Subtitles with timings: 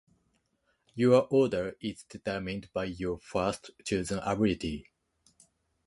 [0.95, 4.89] Your Order is determined by your first chosen ability.